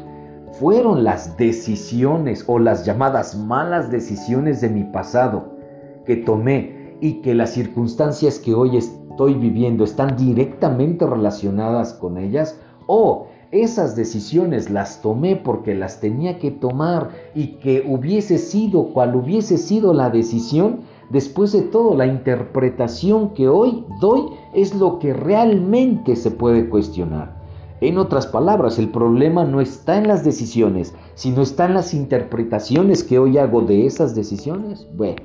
fueron 0.53 1.03
las 1.03 1.37
decisiones 1.37 2.45
o 2.47 2.61
las 2.61 2.87
llamadas 2.87 3.37
malas 3.37 3.91
decisiones 3.91 4.61
de 4.61 4.69
mi 4.69 4.85
pasado 4.85 5.57
que 6.05 6.15
tomé 6.15 6.97
y 7.00 7.23
que 7.23 7.35
las 7.35 7.50
circunstancias 7.50 8.38
que 8.38 8.55
hoy 8.55 8.76
estoy 8.76 9.35
viviendo 9.35 9.83
están 9.83 10.17
directamente 10.17 11.07
relacionadas 11.07 11.93
con 11.95 12.19
ellas 12.19 12.57
o 12.87 13.26
esas 13.53 13.97
decisiones 13.97 14.71
las 14.71 15.03
tomé 15.03 15.37
porque 15.37 15.75
las 15.75 16.00
tenía 16.00 16.38
que 16.38 16.50
tomar 16.50 17.11
y 17.35 17.59
que 17.59 17.85
hubiese 17.87 18.38
sido 18.38 18.93
cual 18.93 19.17
hubiese 19.17 19.59
sido 19.59 19.95
la 19.95 20.11
decisión, 20.11 20.81
después 21.11 21.53
de 21.53 21.62
todo 21.62 21.97
la 21.97 22.07
interpretación 22.07 23.35
que 23.35 23.49
hoy 23.49 23.85
doy 24.00 24.23
es 24.55 24.75
lo 24.75 24.99
que 24.99 25.12
realmente 25.12 26.17
se 26.17 26.31
puede 26.31 26.69
cuestionar. 26.69 27.37
En 27.81 27.99
otras 27.99 28.26
palabras, 28.26 28.79
el 28.79 28.88
problema 28.88 29.45
no 29.45 29.61
está 29.61 29.99
en 29.99 30.09
las 30.09 30.25
decisiones, 30.25 30.95
sino 31.15 31.43
está 31.43 31.67
en 31.67 31.75
las 31.75 31.93
interpretaciones 31.93 33.05
que 33.05 33.19
hoy 33.19 33.37
hago 33.37 33.61
de 33.62 33.87
esas 33.87 34.15
decisiones. 34.15 34.87
Bueno, 34.97 35.23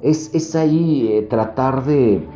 es, 0.00 0.54
ahí 0.54 1.08
eh, 1.10 1.22
tratar 1.22 1.84
de, 1.84 2.28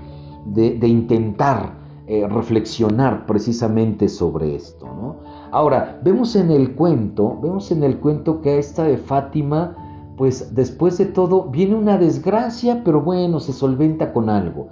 intentar 0.83 1.79
eh, 2.09 2.27
reflexionar 2.27 3.27
precisamente 3.27 4.09
sobre 4.09 4.57
esto. 4.57 4.87
¿no? 4.87 5.17
Ahora, 5.51 6.01
vemos 6.03 6.35
en 6.37 6.51
el 6.51 6.75
cuento, 6.75 7.39
vemos 7.41 7.71
en 7.71 7.83
el 7.85 7.99
cuento 7.99 8.41
que 8.41 8.51
a 8.51 8.57
esta 8.57 8.85
de 8.85 8.97
Fátima, 8.97 10.15
pues 10.17 10.55
después 10.55 10.99
de 10.99 11.07
todo 11.07 11.45
viene 11.45 11.75
una 11.75 11.99
desgracia, 11.99 12.83
pero 12.85 13.03
bueno, 13.03 13.41
se 13.41 13.53
solventa 13.53 14.13
con 14.13 14.31
algo 14.31 14.69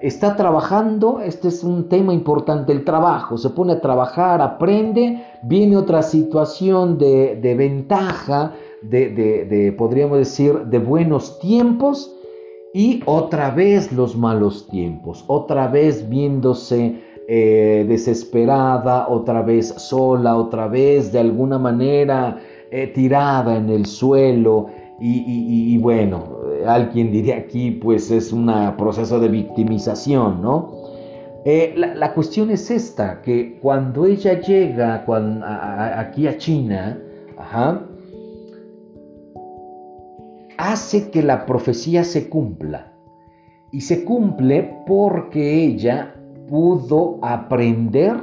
está 0.00 0.36
trabajando, 0.36 1.20
este 1.20 1.48
es 1.48 1.64
un 1.64 1.88
tema 1.88 2.12
importante, 2.14 2.72
el 2.72 2.84
trabajo, 2.84 3.36
se 3.36 3.50
pone 3.50 3.74
a 3.74 3.80
trabajar, 3.80 4.40
aprende, 4.40 5.24
viene 5.42 5.76
otra 5.76 6.02
situación 6.02 6.98
de, 6.98 7.54
ventaja, 7.56 8.52
de, 8.82 9.74
podríamos 9.76 10.18
decir, 10.18 10.66
de 10.66 10.78
buenos 10.78 11.38
tiempos, 11.40 12.14
y 12.74 13.02
otra 13.06 13.50
vez 13.50 13.92
los 13.92 14.16
malos 14.16 14.66
tiempos, 14.68 15.24
otra 15.26 15.68
vez 15.68 16.08
viéndose 16.08 17.00
eh, 17.28 17.84
desesperada, 17.88 19.08
otra 19.08 19.42
vez 19.42 19.68
sola, 19.76 20.36
otra 20.36 20.68
vez 20.68 21.12
de 21.12 21.20
alguna 21.20 21.58
manera 21.58 22.38
eh, 22.70 22.86
tirada 22.88 23.56
en 23.56 23.70
el 23.70 23.86
suelo, 23.86 24.68
y, 25.00 25.78
bueno, 25.78 26.24
alguien 26.66 27.12
diría 27.12 27.36
aquí, 27.36 27.70
pues 27.70 28.10
es 28.10 28.32
un 28.32 28.52
proceso 28.76 29.20
de 29.20 29.28
victimización, 29.28 30.42
¿no? 30.42 30.72
Eh, 31.44 31.74
la, 31.76 32.12
cuestión 32.12 32.50
es 32.50 32.70
esta, 32.70 33.22
que 33.22 33.58
cuando 33.62 34.06
ella 34.06 34.40
llega 34.40 35.04
aquí 35.98 36.26
a 36.26 36.36
China, 36.36 37.00
hace 40.58 41.10
que 41.10 41.22
la 41.22 41.46
profecía 41.46 42.04
se 42.04 42.28
cumpla. 42.28 42.92
Y 43.70 43.80
se 43.80 44.04
cumple 44.04 44.82
porque 44.86 45.64
ella 45.64 46.14
pudo 46.48 47.18
aprender 47.22 48.16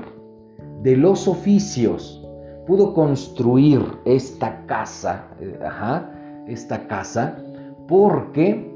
de 0.82 0.98
los 0.98 1.28
oficios, 1.28 2.28
pudo 2.68 2.94
construir 2.94 3.82
esta 4.06 4.66
casa, 4.66 5.28
eh, 5.40 5.60
ajá, 5.66 6.12
esta 6.48 6.88
casa 6.88 7.38
porque 7.88 8.72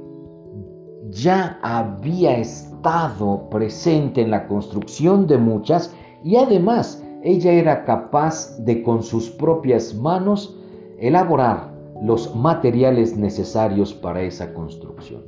ya 1.10 1.60
había 1.64 2.38
estado 2.38 3.50
presente 3.50 4.22
en 4.22 4.32
la 4.32 4.48
construcción 4.48 5.28
de 5.28 5.38
muchas 5.38 5.94
y 6.24 6.36
además 6.36 7.04
ella 7.24 7.52
era 7.52 7.84
capaz 7.84 8.58
de 8.60 8.84
con 8.84 9.02
sus 9.02 9.30
propias 9.30 9.96
manos 9.96 10.56
elaborar 11.00 11.79
los 12.02 12.36
materiales 12.36 13.18
necesarios 13.18 13.94
para 13.94 14.22
esa 14.22 14.54
construcción. 14.54 15.24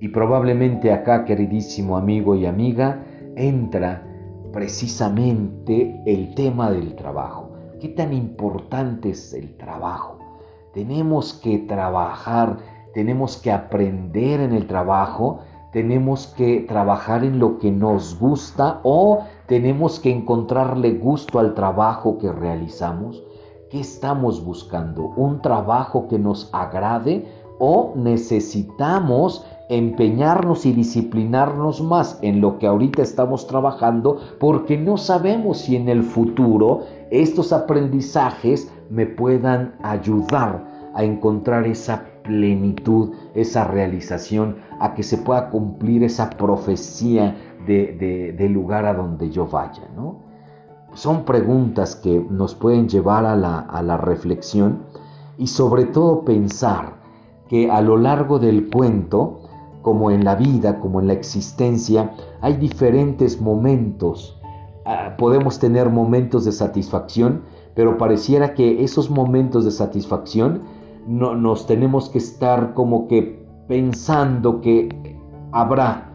Y 0.00 0.08
probablemente 0.08 0.92
acá, 0.92 1.24
queridísimo 1.24 1.96
amigo 1.96 2.34
y 2.34 2.46
amiga, 2.46 3.04
entra 3.36 4.06
precisamente 4.52 6.02
el 6.06 6.34
tema 6.34 6.70
del 6.70 6.94
trabajo. 6.94 7.52
¿Qué 7.80 7.88
tan 7.88 8.12
importante 8.12 9.10
es 9.10 9.34
el 9.34 9.56
trabajo? 9.56 10.18
Tenemos 10.72 11.34
que 11.34 11.58
trabajar, 11.58 12.58
tenemos 12.92 13.36
que 13.36 13.52
aprender 13.52 14.40
en 14.40 14.52
el 14.52 14.66
trabajo, 14.66 15.40
tenemos 15.72 16.28
que 16.28 16.60
trabajar 16.60 17.24
en 17.24 17.40
lo 17.40 17.58
que 17.58 17.72
nos 17.72 18.18
gusta 18.18 18.80
o 18.84 19.24
tenemos 19.46 19.98
que 19.98 20.10
encontrarle 20.10 20.92
gusto 20.92 21.40
al 21.40 21.54
trabajo 21.54 22.18
que 22.18 22.30
realizamos. 22.30 23.24
¿Qué 23.74 23.80
estamos 23.80 24.44
buscando? 24.44 25.12
¿Un 25.16 25.42
trabajo 25.42 26.06
que 26.06 26.16
nos 26.16 26.48
agrade 26.52 27.26
o 27.58 27.92
necesitamos 27.96 29.44
empeñarnos 29.68 30.64
y 30.64 30.72
disciplinarnos 30.72 31.82
más 31.82 32.20
en 32.22 32.40
lo 32.40 32.60
que 32.60 32.68
ahorita 32.68 33.02
estamos 33.02 33.48
trabajando 33.48 34.20
porque 34.38 34.78
no 34.78 34.96
sabemos 34.96 35.58
si 35.58 35.74
en 35.74 35.88
el 35.88 36.04
futuro 36.04 36.82
estos 37.10 37.52
aprendizajes 37.52 38.72
me 38.90 39.06
puedan 39.06 39.74
ayudar 39.82 40.92
a 40.94 41.02
encontrar 41.02 41.66
esa 41.66 42.04
plenitud, 42.22 43.10
esa 43.34 43.64
realización, 43.64 44.58
a 44.78 44.94
que 44.94 45.02
se 45.02 45.18
pueda 45.18 45.50
cumplir 45.50 46.04
esa 46.04 46.30
profecía 46.30 47.34
del 47.66 48.52
lugar 48.52 48.84
a 48.84 48.94
donde 48.94 49.30
yo 49.30 49.48
vaya. 49.48 49.82
¿no? 49.96 50.23
Son 50.94 51.24
preguntas 51.24 51.96
que 51.96 52.24
nos 52.30 52.54
pueden 52.54 52.88
llevar 52.88 53.26
a 53.26 53.36
la, 53.36 53.58
a 53.58 53.82
la 53.82 53.96
reflexión 53.96 54.84
y 55.38 55.48
sobre 55.48 55.86
todo 55.86 56.24
pensar 56.24 56.94
que 57.48 57.70
a 57.70 57.80
lo 57.80 57.96
largo 57.96 58.38
del 58.38 58.70
cuento, 58.70 59.40
como 59.82 60.10
en 60.10 60.24
la 60.24 60.34
vida, 60.34 60.80
como 60.80 61.00
en 61.00 61.08
la 61.08 61.12
existencia, 61.12 62.14
hay 62.40 62.56
diferentes 62.56 63.40
momentos. 63.40 64.40
Ah, 64.86 65.14
podemos 65.18 65.58
tener 65.58 65.90
momentos 65.90 66.44
de 66.44 66.52
satisfacción 66.52 67.42
pero 67.74 67.98
pareciera 67.98 68.54
que 68.54 68.84
esos 68.84 69.10
momentos 69.10 69.64
de 69.64 69.70
satisfacción 69.70 70.62
no, 71.06 71.34
nos 71.34 71.66
tenemos 71.66 72.08
que 72.08 72.18
estar 72.18 72.74
como 72.74 73.08
que 73.08 73.44
pensando 73.68 74.60
que 74.60 75.18
habrá 75.52 76.12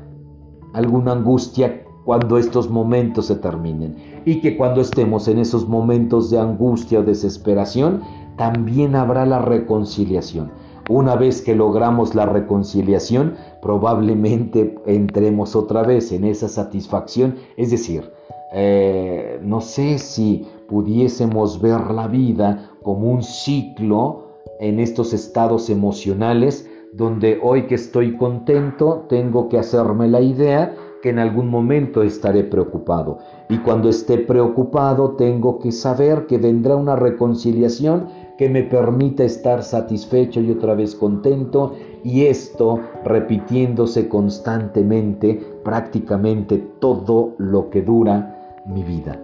alguna 0.73 1.11
angustia 1.13 1.83
cuando 2.09 2.39
estos 2.39 2.71
momentos 2.71 3.27
se 3.27 3.35
terminen 3.35 3.95
y 4.25 4.41
que 4.41 4.57
cuando 4.57 4.81
estemos 4.81 5.27
en 5.27 5.37
esos 5.37 5.67
momentos 5.67 6.31
de 6.31 6.39
angustia 6.39 7.01
o 7.01 7.03
desesperación 7.03 8.01
también 8.35 8.95
habrá 8.95 9.27
la 9.27 9.43
reconciliación. 9.43 10.51
Una 10.89 11.15
vez 11.15 11.43
que 11.43 11.53
logramos 11.53 12.15
la 12.15 12.25
reconciliación, 12.25 13.35
probablemente 13.61 14.75
entremos 14.87 15.55
otra 15.55 15.83
vez 15.83 16.11
en 16.11 16.23
esa 16.23 16.47
satisfacción. 16.47 17.35
Es 17.57 17.69
decir, 17.69 18.11
eh, 18.55 19.39
no 19.43 19.61
sé 19.61 19.99
si 19.99 20.47
pudiésemos 20.67 21.61
ver 21.61 21.91
la 21.91 22.07
vida 22.07 22.71
como 22.81 23.11
un 23.11 23.21
ciclo 23.21 24.29
en 24.59 24.79
estos 24.79 25.13
estados 25.13 25.69
emocionales 25.69 26.67
donde 26.91 27.39
hoy 27.43 27.67
que 27.67 27.75
estoy 27.75 28.17
contento 28.17 29.05
tengo 29.09 29.47
que 29.47 29.59
hacerme 29.59 30.07
la 30.07 30.21
idea 30.21 30.75
que 31.01 31.09
en 31.09 31.19
algún 31.19 31.49
momento 31.49 32.03
estaré 32.03 32.43
preocupado. 32.43 33.19
Y 33.49 33.57
cuando 33.59 33.89
esté 33.89 34.17
preocupado 34.17 35.11
tengo 35.11 35.59
que 35.59 35.71
saber 35.71 36.27
que 36.27 36.37
vendrá 36.37 36.75
una 36.75 36.95
reconciliación 36.95 38.07
que 38.37 38.49
me 38.49 38.63
permita 38.63 39.23
estar 39.23 39.63
satisfecho 39.63 40.39
y 40.39 40.51
otra 40.51 40.73
vez 40.73 40.95
contento. 40.95 41.73
Y 42.03 42.25
esto 42.25 42.79
repitiéndose 43.03 44.07
constantemente 44.07 45.41
prácticamente 45.63 46.57
todo 46.79 47.33
lo 47.37 47.69
que 47.69 47.81
dura 47.81 48.63
mi 48.65 48.83
vida. 48.83 49.19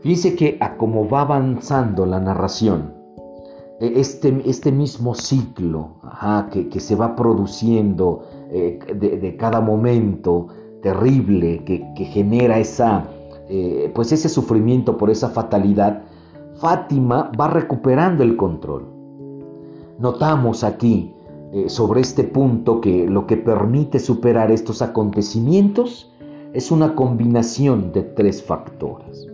Fíjense 0.00 0.34
que 0.34 0.56
a 0.60 0.76
cómo 0.76 1.08
va 1.08 1.20
avanzando 1.20 2.06
la 2.06 2.18
narración, 2.18 3.01
este, 3.82 4.42
este 4.48 4.70
mismo 4.70 5.14
ciclo 5.14 5.96
que, 6.52 6.78
se 6.78 6.94
va 6.94 7.16
produciendo 7.16 8.22
eh, 8.50 8.78
de, 8.94 9.36
cada 9.36 9.60
momento 9.60 10.46
terrible 10.82 11.64
que, 11.64 12.04
genera 12.04 12.60
esa, 12.60 13.08
eh, 13.48 13.90
pues 13.92 14.12
ese 14.12 14.28
sufrimiento 14.28 14.96
por 14.96 15.10
esa 15.10 15.30
fatalidad, 15.30 16.04
Fátima 16.54 17.32
va 17.38 17.48
recuperando 17.48 18.22
el 18.22 18.36
control. 18.36 18.86
Notamos 19.98 20.62
aquí 20.62 21.12
eh, 21.52 21.68
sobre 21.68 22.02
este 22.02 22.22
punto 22.22 22.80
que 22.80 23.08
lo 23.08 23.26
que 23.26 23.36
permite 23.36 23.98
superar 23.98 24.52
estos 24.52 24.80
acontecimientos 24.80 26.12
es 26.52 26.70
una 26.70 26.94
combinación 26.94 27.92
de 27.92 28.02
tres 28.02 28.44
factores. 28.44 29.26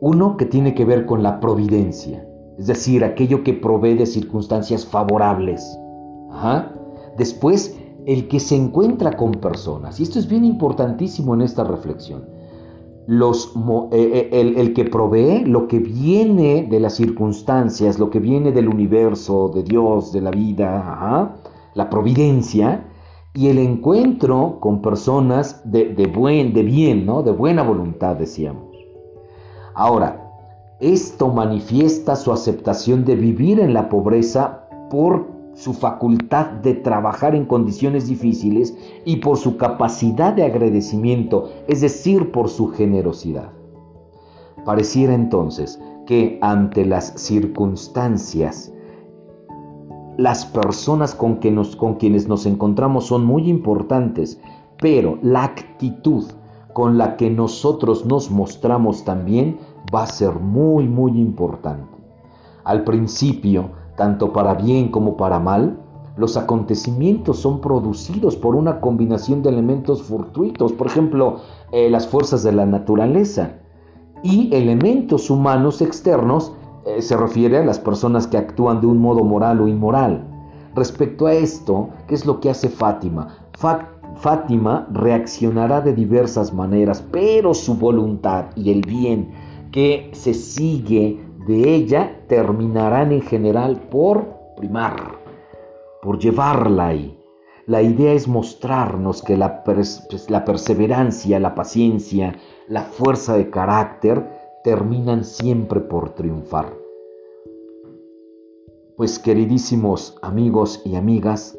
Uno 0.00 0.36
que 0.38 0.46
tiene 0.46 0.74
que 0.74 0.86
ver 0.86 1.04
con 1.04 1.22
la 1.22 1.38
providencia, 1.38 2.27
es 2.58 2.66
decir, 2.66 3.04
aquello 3.04 3.44
que 3.44 3.54
provee 3.54 3.94
de 3.94 4.06
circunstancias 4.06 4.84
favorables. 4.84 5.78
Después, 7.16 7.78
el 8.06 8.28
que 8.28 8.40
se 8.40 8.56
encuentra 8.56 9.16
con 9.16 9.32
personas, 9.32 10.00
y 10.00 10.02
esto 10.02 10.18
es 10.18 10.28
bien 10.28 10.44
importantísimo 10.44 11.34
en 11.34 11.42
esta 11.42 11.64
reflexión, 11.64 12.24
eh, 13.10 14.28
eh, 14.32 14.54
el, 14.56 14.74
que 14.74 14.84
provee 14.84 15.44
lo 15.46 15.66
que 15.66 15.78
viene 15.78 16.66
de 16.68 16.80
las 16.80 16.94
circunstancias, 16.94 17.98
lo 17.98 18.10
que 18.10 18.18
viene 18.18 18.52
del 18.52 18.68
universo, 18.68 19.50
de 19.54 19.62
Dios, 19.62 20.12
de 20.12 20.20
la 20.20 20.30
vida, 20.30 21.40
la 21.74 21.90
providencia, 21.90 22.84
y 23.34 23.48
el 23.48 23.58
encuentro 23.58 24.58
con 24.60 24.82
personas 24.82 25.62
de, 25.64 26.12
buen, 26.14 26.52
de 26.52 26.62
bien, 26.62 27.06
¿no? 27.06 27.22
de 27.22 27.30
buena 27.30 27.62
voluntad, 27.62 28.16
decíamos. 28.16 28.64
Ahora, 29.74 30.27
esto 30.80 31.28
manifiesta 31.28 32.14
su 32.14 32.32
aceptación 32.32 33.04
de 33.04 33.16
vivir 33.16 33.58
en 33.58 33.74
la 33.74 33.88
pobreza 33.88 34.68
por 34.90 35.26
su 35.54 35.74
facultad 35.74 36.46
de 36.62 36.74
trabajar 36.74 37.34
en 37.34 37.44
condiciones 37.44 38.06
difíciles 38.06 38.76
y 39.04 39.16
por 39.16 39.38
su 39.38 39.56
capacidad 39.56 40.32
de 40.32 40.44
agradecimiento, 40.44 41.50
es 41.66 41.80
decir, 41.80 42.30
por 42.30 42.48
su 42.48 42.68
generosidad. 42.68 43.50
Pareciera 44.64 45.14
entonces 45.14 45.80
que 46.06 46.38
ante 46.42 46.84
las 46.84 47.12
circunstancias 47.16 48.72
las 50.16 50.46
personas 50.46 51.14
con, 51.14 51.36
quienes 51.36 52.28
nos 52.28 52.46
encontramos 52.46 53.06
son 53.06 53.24
muy 53.24 53.48
importantes, 53.48 54.40
pero 54.80 55.18
la 55.22 55.44
actitud 55.44 56.24
con 56.72 56.98
la 56.98 57.16
que 57.16 57.30
nosotros 57.30 58.04
nos 58.06 58.30
mostramos 58.30 59.04
también 59.04 59.58
va 59.94 60.02
a 60.02 60.06
ser 60.06 60.34
muy, 60.34 60.86
muy 60.86 61.18
importante. 61.18 61.96
Al 62.64 62.84
principio, 62.84 63.70
tanto 63.96 64.32
para 64.32 64.54
bien 64.54 64.90
como 64.90 65.16
para 65.16 65.38
mal, 65.38 65.78
los 66.16 66.36
acontecimientos 66.36 67.38
son 67.38 67.60
producidos 67.60 68.36
por 68.36 68.56
una 68.56 68.80
combinación 68.80 69.42
de 69.42 69.50
elementos 69.50 70.02
fortuitos, 70.02 70.72
por 70.72 70.88
ejemplo, 70.88 71.36
eh, 71.72 71.88
las 71.88 72.08
fuerzas 72.08 72.42
de 72.42 72.52
la 72.52 72.66
naturaleza 72.66 73.52
y 74.22 74.52
elementos 74.54 75.30
humanos 75.30 75.80
externos 75.80 76.52
eh, 76.84 77.02
se 77.02 77.16
refiere 77.16 77.58
a 77.58 77.64
las 77.64 77.78
personas 77.78 78.26
que 78.26 78.36
actúan 78.36 78.80
de 78.80 78.88
un 78.88 78.98
modo 78.98 79.22
moral 79.22 79.60
o 79.60 79.68
inmoral. 79.68 80.24
Respecto 80.74 81.26
a 81.26 81.32
esto, 81.34 81.90
¿qué 82.08 82.14
es 82.14 82.26
lo 82.26 82.40
que 82.40 82.50
hace 82.50 82.68
Fátima? 82.68 83.28
Fátima 84.16 84.88
reaccionará 84.90 85.80
de 85.80 85.94
diversas 85.94 86.52
maneras, 86.52 87.04
pero 87.12 87.54
su 87.54 87.76
voluntad 87.76 88.46
y 88.56 88.70
el 88.70 88.80
bien 88.80 89.30
que 89.72 90.10
se 90.12 90.34
sigue 90.34 91.18
de 91.46 91.74
ella 91.74 92.24
terminarán 92.28 93.12
en 93.12 93.22
general 93.22 93.88
por 93.90 94.26
primar, 94.56 95.18
por 96.02 96.18
llevarla 96.18 96.88
ahí. 96.88 97.18
La 97.66 97.82
idea 97.82 98.12
es 98.12 98.28
mostrarnos 98.28 99.22
que 99.22 99.36
la, 99.36 99.62
la 100.28 100.44
perseverancia, 100.44 101.38
la 101.38 101.54
paciencia, 101.54 102.34
la 102.66 102.82
fuerza 102.82 103.36
de 103.36 103.50
carácter, 103.50 104.26
terminan 104.64 105.24
siempre 105.24 105.80
por 105.80 106.10
triunfar. 106.10 106.74
Pues 108.96 109.18
queridísimos 109.18 110.18
amigos 110.22 110.82
y 110.84 110.96
amigas, 110.96 111.58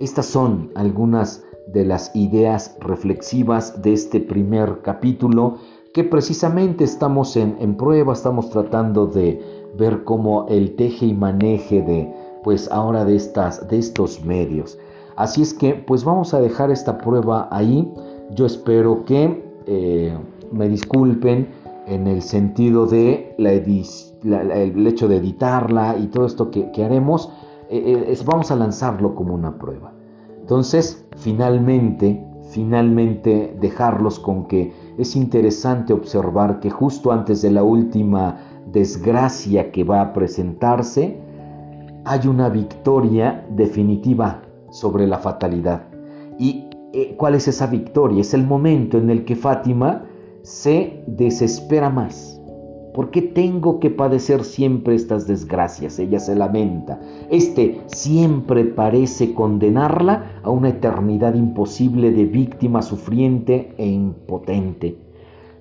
estas 0.00 0.26
son 0.26 0.72
algunas 0.74 1.44
de 1.68 1.84
las 1.84 2.14
ideas 2.16 2.76
reflexivas 2.80 3.80
de 3.82 3.92
este 3.92 4.18
primer 4.18 4.80
capítulo 4.82 5.58
que 5.92 6.04
precisamente 6.04 6.84
estamos 6.84 7.36
en, 7.36 7.74
prueba, 7.76 8.12
estamos 8.12 8.50
tratando 8.50 9.06
de 9.06 9.40
ver 9.76 10.04
cómo 10.04 10.46
el 10.48 10.76
teje 10.76 11.06
y 11.06 11.14
maneje 11.14 11.82
de 11.82 12.12
pues 12.44 12.70
ahora 12.70 13.04
de 13.04 13.16
estas 13.16 13.68
de 13.68 13.78
estos 13.78 14.24
medios. 14.24 14.78
Así 15.16 15.42
es 15.42 15.52
que 15.52 15.74
pues 15.74 16.04
vamos 16.04 16.32
a 16.32 16.40
dejar 16.40 16.70
esta 16.70 16.98
prueba 16.98 17.48
ahí. 17.50 17.92
Yo 18.30 18.46
espero 18.46 19.04
que 19.04 19.44
eh, 19.66 20.16
me 20.52 20.68
disculpen 20.68 21.48
en 21.86 22.06
el 22.06 22.22
sentido 22.22 22.86
de 22.86 23.34
la 23.36 23.52
el 23.52 24.86
hecho 24.86 25.08
de 25.08 25.16
editarla 25.16 25.96
y 25.98 26.06
todo 26.06 26.26
esto 26.26 26.50
que, 26.50 26.84
haremos, 26.84 27.32
eh, 27.68 28.04
eh, 28.08 28.18
vamos 28.24 28.50
a 28.50 28.56
lanzarlo 28.56 29.14
como 29.14 29.34
una 29.34 29.58
prueba. 29.58 29.92
Entonces, 30.40 31.04
finalmente, 31.16 32.24
finalmente 32.50 33.56
dejarlos 33.60 34.18
con 34.18 34.46
que 34.46 34.72
es 34.98 35.16
interesante 35.16 35.92
observar 35.92 36.60
que 36.60 36.70
justo 36.70 37.12
antes 37.12 37.42
de 37.42 37.50
la 37.50 37.62
última 37.62 38.38
desgracia 38.72 39.70
que 39.70 39.84
va 39.84 40.00
a 40.00 40.12
presentarse, 40.12 41.18
hay 42.04 42.26
una 42.26 42.48
victoria 42.48 43.46
definitiva 43.50 44.42
sobre 44.70 45.06
la 45.06 45.18
fatalidad. 45.18 45.82
¿Y 46.38 46.66
eh, 46.92 47.14
cuál 47.16 47.34
es 47.34 47.46
esa 47.48 47.66
victoria? 47.66 48.20
Es 48.20 48.34
el 48.34 48.46
momento 48.46 48.98
en 48.98 49.10
el 49.10 49.24
que 49.24 49.36
Fátima 49.36 50.04
se 50.42 51.04
desespera 51.06 51.90
más. 51.90 52.39
¿Por 52.94 53.10
qué 53.10 53.22
tengo 53.22 53.78
que 53.78 53.90
padecer 53.90 54.44
siempre 54.44 54.94
estas 54.94 55.26
desgracias? 55.26 55.98
Ella 55.98 56.18
se 56.18 56.34
lamenta. 56.34 57.00
Este 57.30 57.80
siempre 57.86 58.64
parece 58.64 59.32
condenarla 59.32 60.40
a 60.42 60.50
una 60.50 60.70
eternidad 60.70 61.34
imposible 61.34 62.10
de 62.10 62.24
víctima 62.24 62.82
sufriente 62.82 63.74
e 63.78 63.86
impotente. 63.86 64.98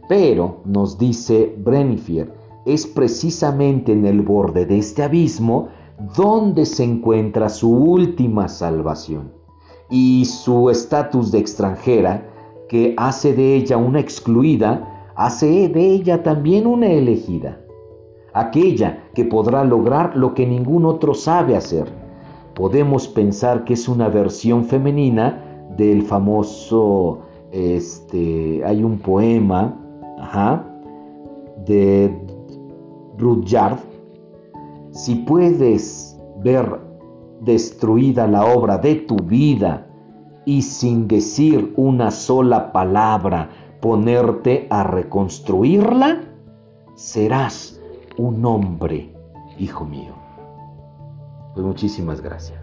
Pero, 0.08 0.62
nos 0.65 0.98
dice 0.98 1.56
Brenifier, 1.63 2.34
es 2.65 2.88
precisamente 2.88 3.92
en 3.92 4.06
el 4.06 4.22
borde 4.22 4.65
de 4.65 4.80
este 4.80 5.04
abismo 5.04 5.70
donde 6.15 6.65
se 6.65 6.84
encuentra 6.84 7.50
su 7.50 7.72
última 7.72 8.48
salvación. 8.48 9.34
Y 9.92 10.26
su 10.26 10.70
estatus 10.70 11.32
de 11.32 11.39
extranjera 11.39 12.30
que 12.68 12.94
hace 12.98 13.34
de 13.34 13.56
ella 13.56 13.78
una 13.78 14.00
excluida, 14.00 14.99
hace 15.19 15.67
de 15.67 15.86
ella 15.86 16.23
también 16.23 16.65
una 16.65 16.88
elegida. 16.88 17.60
Aquella 18.34 19.03
que 19.13 19.25
podrá 19.25 19.65
lograr 19.65 20.15
lo 20.15 20.34
que 20.34 20.47
ningún 20.47 20.86
otro 20.86 21.13
sabe 21.13 21.58
hacer. 21.58 21.91
Podemos 22.55 23.05
pensar 23.10 23.65
que 23.65 23.73
es 23.73 23.89
una 23.89 24.08
versión 24.08 24.63
femenina 24.63 25.43
del 25.75 26.03
famoso, 26.03 27.19
este, 27.51 28.63
hay 28.63 28.82
un 28.82 28.97
poema, 28.99 29.75
de 31.65 32.17
Rudyard. 33.17 33.79
Si 34.91 35.15
puedes 35.15 36.17
ver 36.41 36.79
destruida 37.41 38.25
la 38.25 38.45
obra 38.45 38.77
de 38.77 38.95
tu 38.95 39.17
vida, 39.17 39.86
y 40.45 40.63
sin 40.63 41.08
decir 41.08 41.73
una 41.75 42.10
sola 42.10 42.71
palabra 42.71 43.49
ponerte 43.80 44.68
a 44.70 44.84
reconstruirla, 44.84 46.22
serás 46.96 47.80
un 48.18 48.46
hombre, 48.46 49.13
hijo 49.58 49.86
mío. 49.86 50.13
Pues 51.54 51.65
muchísimas 51.65 52.22
gracias. 52.22 52.59